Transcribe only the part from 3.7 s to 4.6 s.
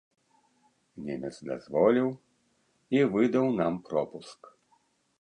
пропуск.